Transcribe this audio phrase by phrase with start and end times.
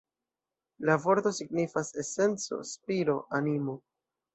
[0.89, 3.83] La vorto signifas "esenco, spiro, animo".